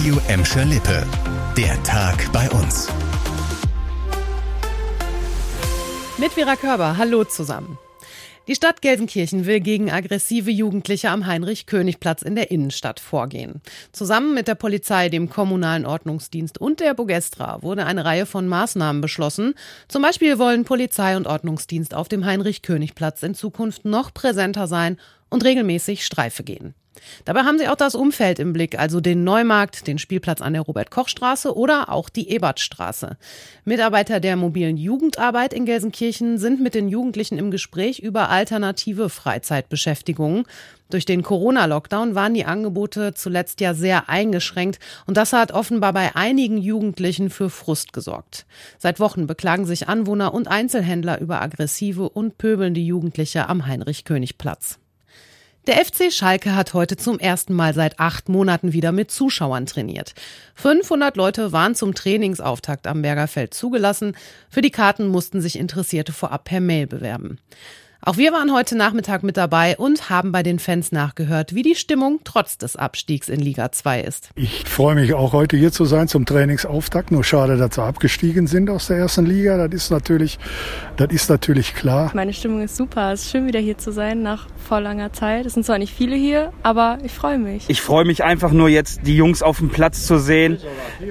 [0.00, 1.06] Radio Emscher Lippe.
[1.58, 2.88] Der Tag bei uns.
[6.16, 7.76] Mit Vera Körber, hallo zusammen.
[8.48, 13.60] Die Stadt Gelsenkirchen will gegen aggressive Jugendliche am Heinrich-König-Platz in der Innenstadt vorgehen.
[13.92, 19.02] Zusammen mit der Polizei, dem kommunalen Ordnungsdienst und der Bogestra wurde eine Reihe von Maßnahmen
[19.02, 19.52] beschlossen.
[19.86, 24.96] Zum Beispiel wollen Polizei und Ordnungsdienst auf dem Heinrich-König-Platz in Zukunft noch präsenter sein
[25.28, 26.72] und regelmäßig Streife gehen.
[27.24, 30.62] Dabei haben sie auch das Umfeld im Blick, also den Neumarkt, den Spielplatz an der
[30.62, 33.16] Robert-Koch-Straße oder auch die Ebertstraße.
[33.64, 40.44] Mitarbeiter der mobilen Jugendarbeit in Gelsenkirchen sind mit den Jugendlichen im Gespräch über alternative Freizeitbeschäftigungen.
[40.90, 46.16] Durch den Corona-Lockdown waren die Angebote zuletzt ja sehr eingeschränkt und das hat offenbar bei
[46.16, 48.44] einigen Jugendlichen für Frust gesorgt.
[48.78, 54.80] Seit Wochen beklagen sich Anwohner und Einzelhändler über aggressive und pöbelnde Jugendliche am Heinrich-König-Platz.
[55.70, 60.14] Der FC Schalke hat heute zum ersten Mal seit acht Monaten wieder mit Zuschauern trainiert.
[60.56, 64.16] 500 Leute waren zum Trainingsauftakt am Bergerfeld zugelassen.
[64.48, 67.38] Für die Karten mussten sich Interessierte vorab per Mail bewerben.
[68.02, 71.74] Auch wir waren heute Nachmittag mit dabei und haben bei den Fans nachgehört, wie die
[71.74, 74.30] Stimmung trotz des Abstiegs in Liga 2 ist.
[74.36, 77.10] Ich freue mich auch heute hier zu sein zum Trainingsauftakt.
[77.10, 79.58] Nur schade, dass wir abgestiegen sind aus der ersten Liga.
[79.58, 80.38] Das ist natürlich,
[80.96, 82.10] das ist natürlich klar.
[82.14, 83.12] Meine Stimmung ist super.
[83.12, 85.44] Es ist schön wieder hier zu sein nach vor langer Zeit.
[85.44, 87.64] Es sind zwar nicht viele hier, aber ich freue mich.
[87.68, 90.56] Ich freue mich einfach nur jetzt die Jungs auf dem Platz zu sehen,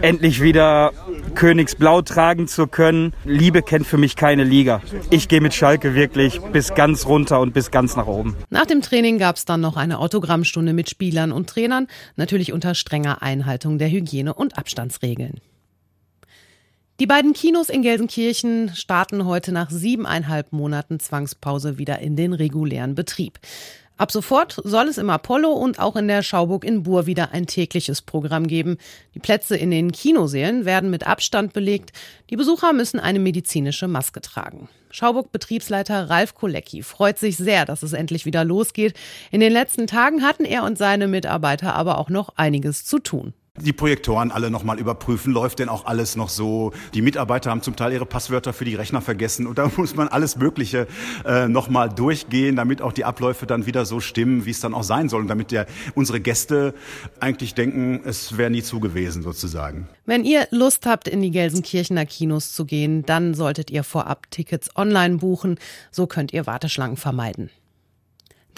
[0.01, 0.91] endlich wieder
[1.35, 3.13] Königsblau tragen zu können.
[3.25, 4.81] Liebe kennt für mich keine Liga.
[5.11, 8.37] Ich gehe mit Schalke wirklich bis ganz runter und bis ganz nach oben.
[8.49, 12.73] Nach dem Training gab es dann noch eine Autogrammstunde mit Spielern und Trainern, natürlich unter
[12.73, 15.41] strenger Einhaltung der Hygiene- und Abstandsregeln.
[17.01, 22.95] Die beiden Kinos in Gelsenkirchen starten heute nach siebeneinhalb Monaten Zwangspause wieder in den regulären
[22.95, 23.39] Betrieb.
[23.99, 27.47] Ab sofort soll es im Apollo und auch in der Schauburg in Bur wieder ein
[27.47, 28.77] tägliches Programm geben.
[29.13, 31.91] Die Plätze in den Kinosälen werden mit Abstand belegt.
[32.29, 34.69] Die Besucher müssen eine medizinische Maske tragen.
[34.91, 38.93] Schauburg-Betriebsleiter Ralf Kolecki freut sich sehr, dass es endlich wieder losgeht.
[39.31, 43.33] In den letzten Tagen hatten er und seine Mitarbeiter aber auch noch einiges zu tun
[43.61, 46.71] die Projektoren alle nochmal überprüfen, läuft denn auch alles noch so.
[46.93, 50.07] Die Mitarbeiter haben zum Teil ihre Passwörter für die Rechner vergessen und da muss man
[50.07, 50.87] alles Mögliche
[51.25, 54.83] äh, nochmal durchgehen, damit auch die Abläufe dann wieder so stimmen, wie es dann auch
[54.83, 56.73] sein soll und damit der, unsere Gäste
[57.19, 59.87] eigentlich denken, es wäre nie zu gewesen sozusagen.
[60.05, 64.75] Wenn ihr Lust habt, in die Gelsenkirchener Kinos zu gehen, dann solltet ihr vorab Tickets
[64.75, 65.59] online buchen.
[65.91, 67.49] So könnt ihr Warteschlangen vermeiden.